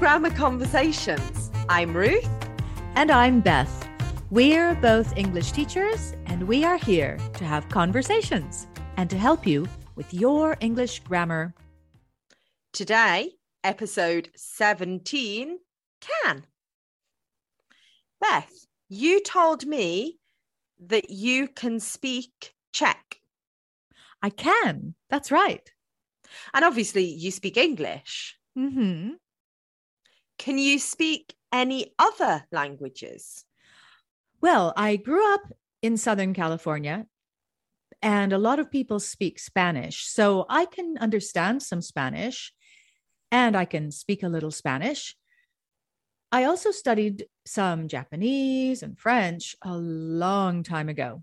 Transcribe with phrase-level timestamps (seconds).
[0.00, 1.50] Grammar Conversations.
[1.68, 2.26] I'm Ruth.
[2.94, 3.86] And I'm Beth.
[4.30, 8.66] We're both English teachers, and we are here to have conversations
[8.96, 11.52] and to help you with your English grammar.
[12.72, 13.32] Today,
[13.62, 15.58] episode 17
[16.00, 16.46] can.
[18.22, 18.50] Beth,
[18.88, 20.18] you told me
[20.86, 23.20] that you can speak Czech.
[24.22, 24.94] I can.
[25.10, 25.70] That's right.
[26.54, 28.38] And obviously, you speak English.
[28.56, 29.10] Mm-hmm.
[30.40, 33.44] Can you speak any other languages?
[34.40, 35.42] Well, I grew up
[35.82, 37.04] in Southern California,
[38.00, 40.06] and a lot of people speak Spanish.
[40.06, 42.54] So I can understand some Spanish
[43.30, 45.14] and I can speak a little Spanish.
[46.32, 51.22] I also studied some Japanese and French a long time ago,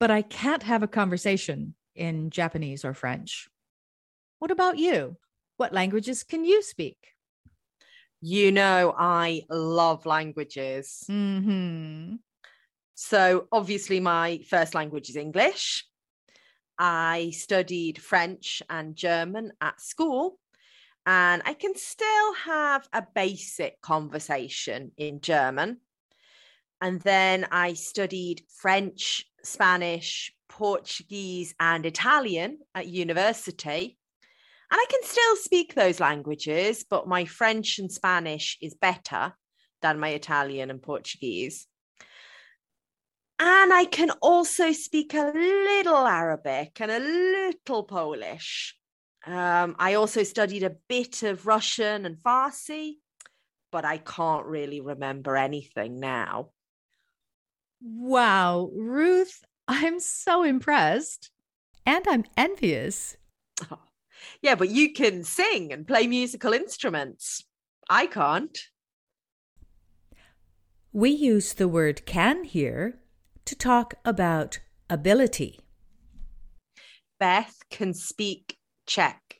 [0.00, 3.48] but I can't have a conversation in Japanese or French.
[4.40, 5.16] What about you?
[5.58, 6.96] What languages can you speak?
[8.24, 11.02] You know, I love languages.
[11.10, 12.14] Mm-hmm.
[12.94, 15.84] So, obviously, my first language is English.
[16.78, 20.38] I studied French and German at school,
[21.04, 25.78] and I can still have a basic conversation in German.
[26.80, 33.98] And then I studied French, Spanish, Portuguese, and Italian at university.
[34.72, 39.34] And I can still speak those languages, but my French and Spanish is better
[39.82, 41.66] than my Italian and Portuguese.
[43.38, 48.74] And I can also speak a little Arabic and a little Polish.
[49.26, 52.94] Um, I also studied a bit of Russian and Farsi,
[53.70, 56.48] but I can't really remember anything now.
[57.82, 61.30] Wow, Ruth, I'm so impressed.
[61.84, 63.18] And I'm envious.
[63.70, 63.78] Oh,
[64.40, 67.44] yeah, but you can sing and play musical instruments.
[67.88, 68.58] I can't.
[70.92, 72.98] We use the word can here
[73.44, 74.60] to talk about
[74.90, 75.60] ability.
[77.18, 79.36] Beth can speak Czech.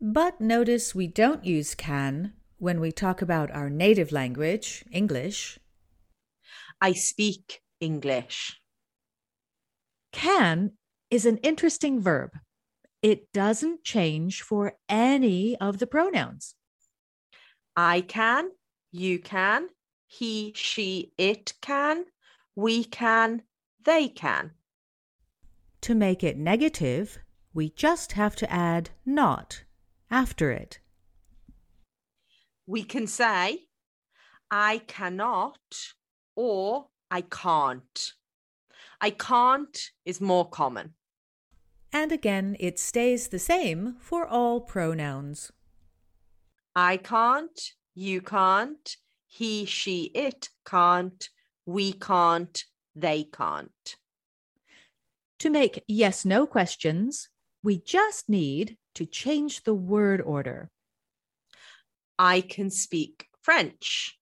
[0.00, 5.58] But notice we don't use can when we talk about our native language, English.
[6.80, 8.60] I speak English.
[10.12, 10.72] Can
[11.10, 12.30] is an interesting verb.
[13.02, 16.54] It doesn't change for any of the pronouns.
[17.76, 18.50] I can,
[18.90, 19.68] you can,
[20.08, 22.06] he, she, it can,
[22.56, 23.42] we can,
[23.84, 24.50] they can.
[25.82, 27.18] To make it negative,
[27.54, 29.62] we just have to add not
[30.10, 30.80] after it.
[32.66, 33.68] We can say,
[34.50, 35.58] I cannot
[36.34, 38.12] or I can't.
[39.00, 40.94] I can't is more common.
[41.92, 45.50] And again, it stays the same for all pronouns.
[46.76, 47.58] I can't,
[47.94, 51.28] you can't, he, she, it can't,
[51.66, 53.96] we can't, they can't.
[55.40, 57.28] To make yes no questions,
[57.62, 60.70] we just need to change the word order.
[62.18, 64.18] I can speak French.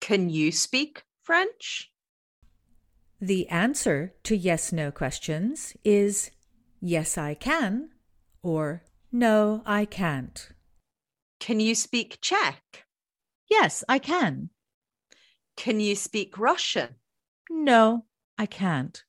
[0.00, 1.90] Can you speak French?
[3.20, 6.30] The answer to yes no questions is
[6.82, 7.88] yes, I can
[8.42, 10.48] or no, I can't.
[11.38, 12.84] Can you speak Czech?
[13.48, 14.50] Yes, I can.
[15.56, 16.96] Can you speak Russian?
[17.50, 18.06] No,
[18.38, 19.04] I can't.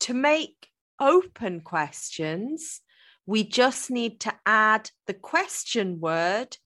[0.00, 0.68] To make
[1.00, 2.80] open questions,
[3.26, 6.58] we just need to add the question word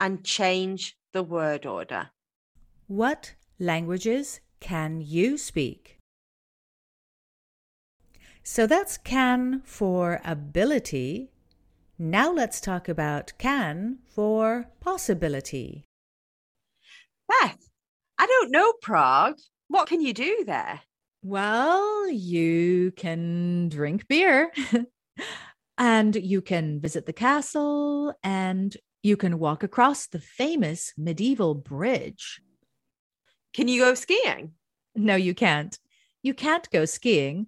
[0.00, 2.10] and change the word order.
[2.86, 5.98] What languages can you speak?
[8.46, 11.30] So that's can for ability.
[11.98, 15.86] Now let's talk about can for possibility.
[17.26, 17.70] Beth,
[18.18, 19.38] I don't know Prague.
[19.68, 20.82] What can you do there?
[21.22, 24.52] Well, you can drink beer
[25.78, 32.42] and you can visit the castle and you can walk across the famous medieval bridge.
[33.54, 34.52] Can you go skiing?
[34.94, 35.78] No, you can't.
[36.22, 37.46] You can't go skiing.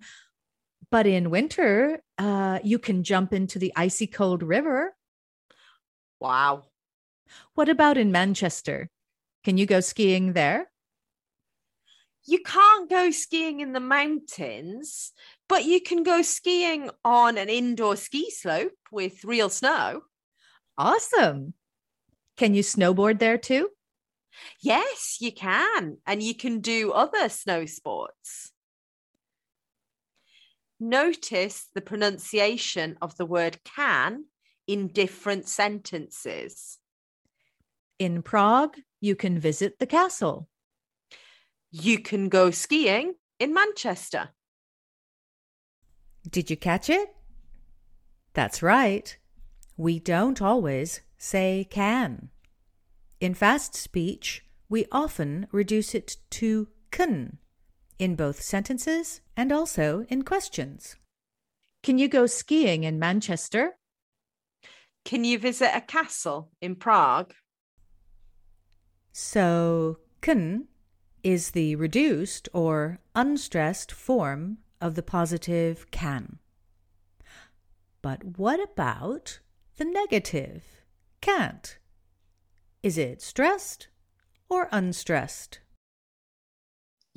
[0.91, 4.94] But in winter, uh, you can jump into the icy cold river.
[6.21, 6.65] Wow.
[7.55, 8.91] What about in Manchester?
[9.44, 10.71] Can you go skiing there?
[12.25, 15.12] You can't go skiing in the mountains,
[15.49, 20.03] but you can go skiing on an indoor ski slope with real snow.
[20.77, 21.55] Awesome.
[22.37, 23.71] Can you snowboard there too?
[24.61, 25.99] Yes, you can.
[26.06, 28.53] And you can do other snow sports.
[30.78, 34.26] Notice the pronunciation of the word can
[34.67, 36.78] in different sentences.
[37.99, 40.49] In Prague, you can visit the castle.
[41.70, 44.31] You can go skiing in Manchester.
[46.28, 47.08] Did you catch it?
[48.34, 49.17] That's right.
[49.79, 52.29] We don't always say can.
[53.19, 57.38] In fast speech, we often reduce it to can
[57.98, 60.96] in both sentences and also in questions.
[61.82, 63.76] Can you go skiing in Manchester?
[65.04, 67.32] Can you visit a castle in Prague?
[69.12, 70.69] So, can
[71.26, 76.38] is the reduced or unstressed form of the positive can.
[78.02, 79.40] But what about
[79.76, 80.84] the negative
[81.20, 81.78] can't?
[82.82, 83.88] Is it stressed
[84.48, 85.58] or unstressed?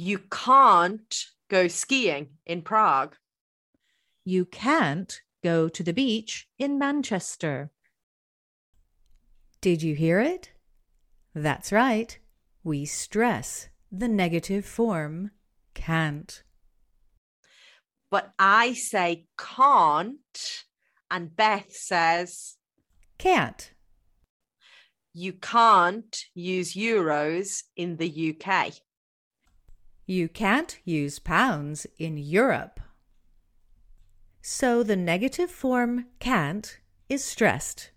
[0.01, 3.17] You can't go skiing in Prague.
[4.23, 7.71] You can't go to the beach in Manchester.
[9.59, 10.51] Did you hear it?
[11.35, 12.17] That's right.
[12.63, 15.31] We stress the negative form
[15.73, 16.43] can't.
[18.09, 20.63] But I say can't,
[21.11, 22.55] and Beth says
[23.17, 23.73] can't.
[25.13, 28.71] You can't use euros in the UK.
[30.09, 32.79] You can't use pounds in Europe.
[34.41, 36.79] So the negative form can't
[37.09, 37.91] is stressed,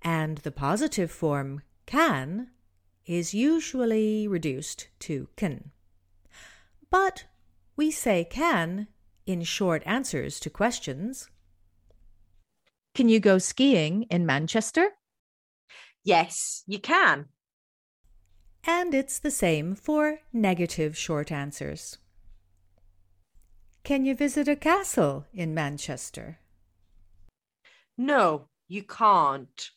[0.00, 2.48] and the positive form can
[3.04, 5.72] is usually reduced to can.
[6.90, 7.26] But
[7.76, 8.88] we say can
[9.26, 11.28] in short answers to questions.
[12.94, 14.92] Can you go skiing in Manchester?
[16.04, 17.26] Yes, you can.
[18.66, 21.98] And it's the same for negative short answers.
[23.82, 26.38] Can you visit a castle in Manchester?
[27.98, 29.70] No, you can't.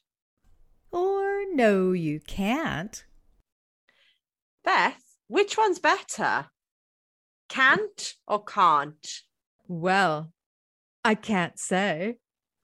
[0.92, 3.04] Or no, you can't.
[4.64, 6.46] Beth, which one's better?
[7.50, 9.22] Can't or can't?
[9.68, 10.32] Well,
[11.04, 12.20] I can't say.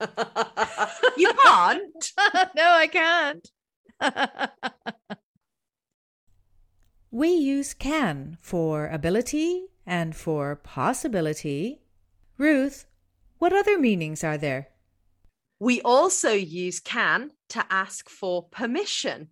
[1.16, 2.12] you can't?
[2.56, 3.50] no, I can't.
[7.14, 11.80] we use can for ability and for possibility.
[12.38, 12.86] Ruth,
[13.38, 14.70] what other meanings are there?
[15.60, 19.28] We also use can to ask for permission.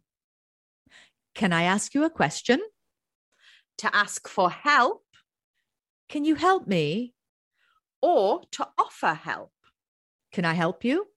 [1.34, 2.61] Can I ask you a question?
[3.79, 5.02] To ask for help.
[6.08, 7.14] Can you help me?
[8.00, 9.50] Or to offer help.
[10.31, 11.08] Can I help you?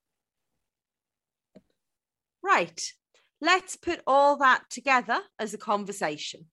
[2.41, 2.91] Right.
[3.39, 6.47] Let's put all that together as a conversation.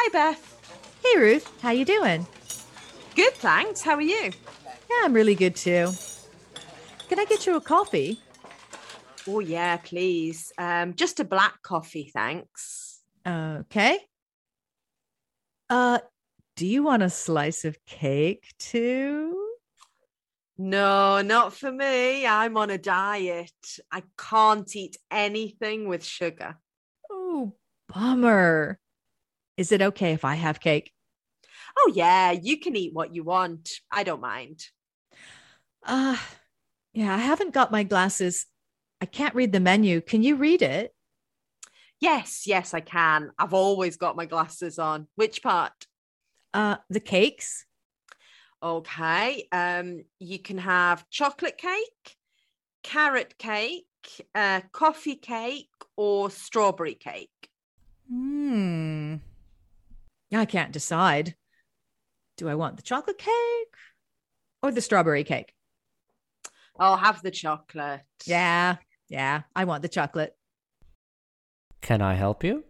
[0.00, 1.00] Hi, Beth.
[1.02, 1.50] Hey, Ruth.
[1.60, 2.24] How you doing?
[3.16, 3.82] Good, thanks.
[3.82, 4.30] How are you?
[4.88, 5.90] Yeah, I'm really good too.
[7.08, 8.20] Can I get you a coffee?
[9.26, 10.52] Oh, yeah, please.
[10.56, 13.00] Um, just a black coffee, thanks.
[13.26, 13.98] Okay.
[15.68, 15.98] Uh,
[16.54, 19.48] do you want a slice of cake too?
[20.56, 22.24] No, not for me.
[22.24, 23.50] I'm on a diet.
[23.90, 26.56] I can't eat anything with sugar.
[27.10, 27.54] Oh,
[27.92, 28.78] bummer.
[29.58, 30.92] Is it okay if I have cake?
[31.76, 33.70] Oh, yeah, you can eat what you want.
[33.90, 34.64] I don't mind.
[35.84, 36.16] Uh,
[36.94, 38.46] yeah, I haven't got my glasses.
[39.00, 40.00] I can't read the menu.
[40.00, 40.94] Can you read it?
[42.00, 43.32] Yes, yes, I can.
[43.36, 45.08] I've always got my glasses on.
[45.16, 45.88] Which part?
[46.54, 47.66] Uh, the cakes.
[48.62, 49.48] Okay.
[49.50, 52.16] Um, you can have chocolate cake,
[52.84, 53.86] carrot cake,
[54.36, 57.50] uh, coffee cake, or strawberry cake.
[58.08, 59.16] Hmm.
[60.32, 61.34] I can't decide.
[62.36, 63.74] Do I want the chocolate cake
[64.62, 65.52] or the strawberry cake?
[66.78, 68.02] I'll have the chocolate.
[68.24, 68.76] Yeah,
[69.08, 70.36] yeah, I want the chocolate.
[71.80, 72.64] Can I help you?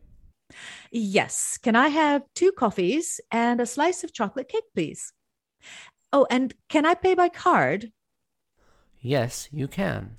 [0.90, 1.58] Yes.
[1.62, 5.12] Can I have two coffees and a slice of chocolate cake, please?
[6.12, 7.92] Oh, and can I pay by card?
[9.00, 10.16] Yes, you can.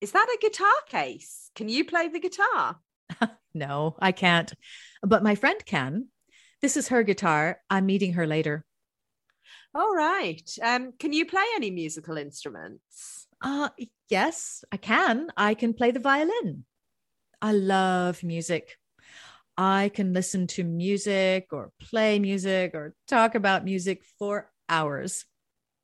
[0.00, 1.50] Is that a guitar case?
[1.54, 2.80] Can you play the guitar?
[3.54, 4.52] no, I can't.
[5.02, 6.08] But my friend can.
[6.60, 7.60] This is her guitar.
[7.68, 8.64] I'm meeting her later.
[9.74, 10.48] All right.
[10.62, 13.26] Um, can you play any musical instruments?
[13.40, 13.70] Uh
[14.08, 15.28] yes, I can.
[15.36, 16.64] I can play the violin.
[17.40, 18.78] I love music.
[19.56, 25.24] I can listen to music or play music or talk about music for hours.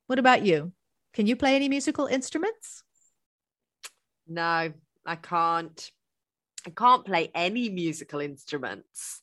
[0.07, 0.73] What about you?
[1.13, 2.85] Can you play any musical instruments?
[4.27, 4.73] No,
[5.05, 5.91] I can't.
[6.69, 9.23] I can't play any musical instruments.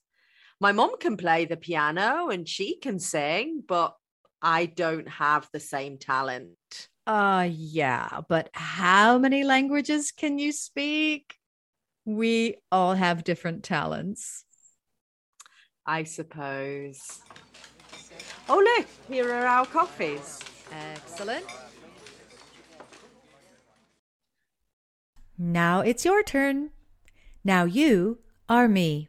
[0.59, 3.95] My mom can play the piano and she can sing, but
[4.41, 6.57] I don't have the same talent.
[7.05, 11.35] Uh, yeah, but how many languages can you speak?
[12.03, 14.43] We all have different talents.
[15.85, 17.21] I suppose.
[18.49, 20.39] Oh, look, here are our coffees.
[20.71, 21.45] Excellent.
[25.37, 26.71] Now it's your turn.
[27.47, 28.17] Now you
[28.49, 29.07] are me.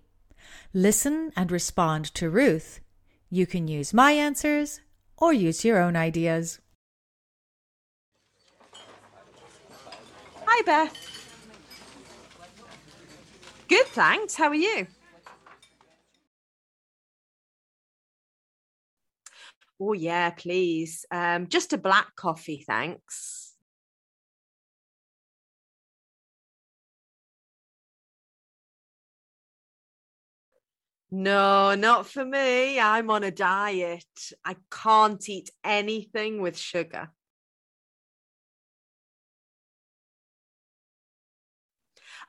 [0.75, 2.81] Listen and respond to Ruth.
[3.31, 4.83] You can use my answers
[5.17, 6.61] or use your own ideas.
[10.45, 10.95] Hi, Beth.
[13.69, 14.35] Good, thanks.
[14.35, 14.87] How are you?
[19.81, 21.07] Oh, yeah, please.
[21.11, 23.56] Um, just a black coffee, thanks.
[31.11, 32.81] No, not for me.
[32.81, 34.05] I'm on a diet.
[34.45, 37.11] I can't eat anything with sugar.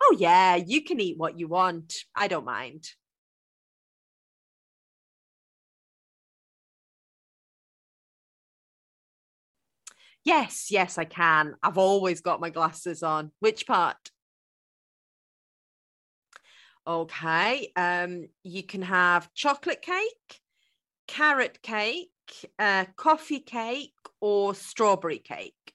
[0.01, 1.93] Oh, yeah, you can eat what you want.
[2.15, 2.87] I don't mind.
[10.23, 11.55] Yes, yes, I can.
[11.63, 13.31] I've always got my glasses on.
[13.39, 14.11] Which part?
[16.87, 17.71] Okay.
[17.75, 20.41] Um, you can have chocolate cake,
[21.05, 22.11] carrot cake,
[22.57, 23.91] uh, coffee cake,
[24.21, 25.73] or strawberry cake.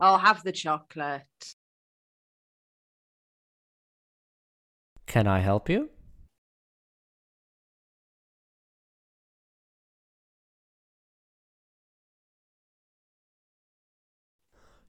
[0.00, 1.54] I'll have the chocolate.
[5.06, 5.90] Can I help you?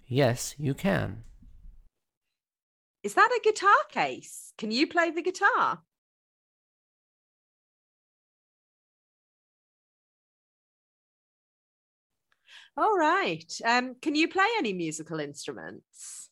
[0.07, 1.23] Yes, you can.
[3.03, 4.53] Is that a guitar case?
[4.57, 5.81] Can you play the guitar?
[12.77, 13.51] All right.
[13.63, 16.29] Um, can you play any musical instruments?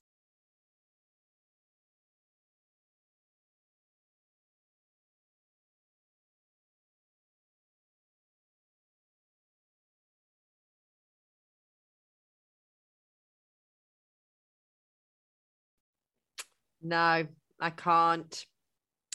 [16.83, 17.25] No,
[17.61, 18.45] I can't.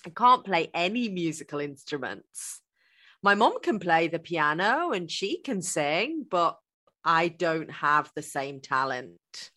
[0.06, 2.62] I can't play any musical instruments.
[3.22, 6.58] My mom can play the piano and she can sing, but
[7.04, 9.50] I don't have the same talent.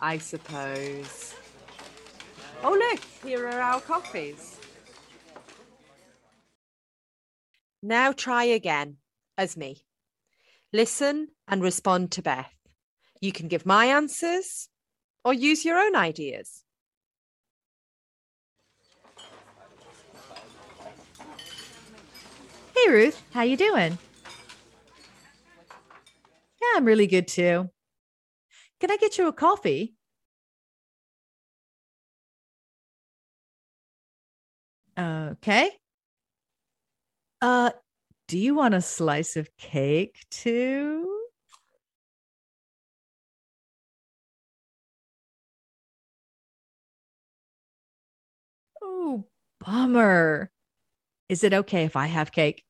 [0.00, 1.34] I suppose.
[2.62, 4.58] Oh, look, here are our coffees.
[7.82, 8.96] Now try again
[9.36, 9.84] as me.
[10.72, 12.52] Listen and respond to Beth.
[13.20, 14.68] You can give my answers
[15.24, 16.64] or use your own ideas.
[22.76, 23.98] Hey Ruth, how you doing?
[26.60, 27.70] Yeah, I'm really good too.
[28.80, 29.94] Can I get you a coffee?
[34.98, 35.70] Okay.
[37.42, 37.70] Uh,
[38.30, 41.26] do you want a slice of cake too?
[48.82, 49.24] Oh,
[49.60, 50.50] bummer.
[51.28, 52.64] Is it okay if I have cake?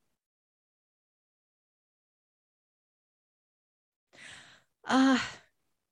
[4.87, 5.19] Uh,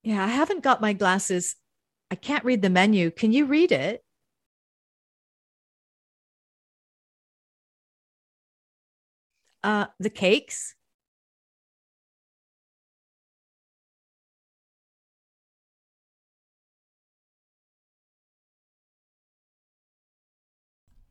[0.02, 1.56] yeah, I haven't got my glasses.
[2.10, 3.10] I can't read the menu.
[3.10, 4.02] Can you read it?
[9.62, 10.74] Uh, the cakes.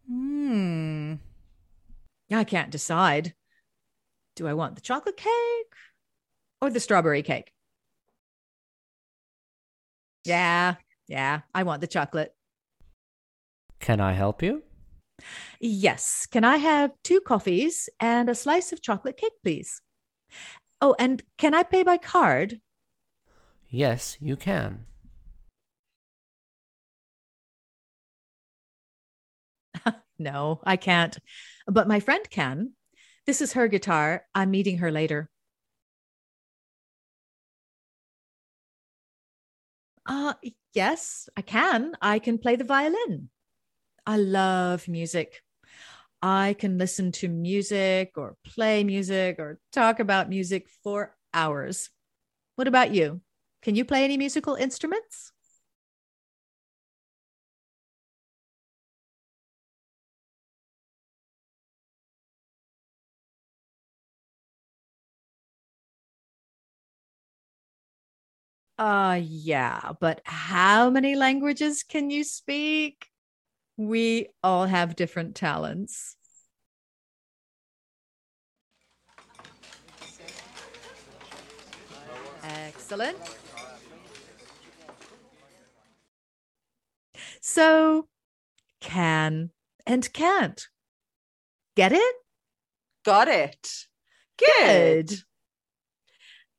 [0.07, 1.15] Hmm.
[2.31, 3.33] I can't decide.
[4.35, 5.73] Do I want the chocolate cake
[6.61, 7.51] or the strawberry cake?
[10.23, 10.75] Yeah,
[11.07, 12.35] yeah, I want the chocolate.
[13.79, 14.63] Can I help you?
[15.59, 16.27] Yes.
[16.31, 19.81] Can I have two coffees and a slice of chocolate cake, please?
[20.81, 22.61] Oh, and can I pay by card?
[23.69, 24.85] Yes, you can.
[30.19, 31.17] no, I can't.
[31.67, 32.73] But my friend can.
[33.25, 34.23] This is her guitar.
[34.33, 35.29] I'm meeting her later.
[40.05, 40.33] Uh,
[40.73, 41.95] yes, I can.
[42.01, 43.29] I can play the violin.
[44.07, 45.43] I love music.
[46.21, 51.89] I can listen to music or play music or talk about music for hours.
[52.55, 53.21] What about you?
[53.61, 55.33] Can you play any musical instruments?
[68.77, 73.07] Uh, yeah, but how many languages can you speak?
[73.77, 76.15] We all have different talents.
[82.43, 83.17] Excellent.
[87.41, 88.07] So,
[88.81, 89.51] can
[89.85, 90.67] and can't.
[91.75, 92.15] Get it?
[93.05, 93.69] Got it.
[94.37, 95.13] Good.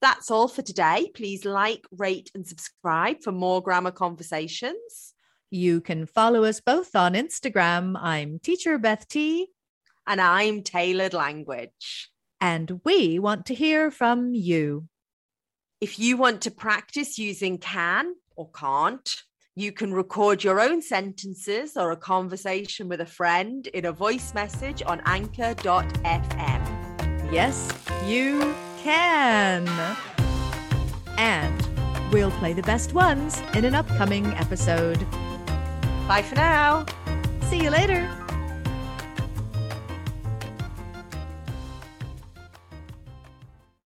[0.00, 1.10] That's all for today.
[1.14, 5.14] Please like, rate, and subscribe for more grammar conversations.
[5.50, 7.96] You can follow us both on Instagram.
[7.98, 9.48] I'm Teacher Beth T.
[10.06, 12.10] And I'm Taylored Language.
[12.38, 14.88] And we want to hear from you.
[15.80, 19.08] If you want to practice using can or can't,
[19.56, 24.34] you can record your own sentences or a conversation with a friend in a voice
[24.34, 26.62] message on anchor.fm.
[27.32, 27.72] Yes,
[28.04, 29.66] you can.
[31.16, 35.06] And we'll play the best ones in an upcoming episode.
[36.08, 36.86] Bye for now.
[37.50, 38.27] See you later.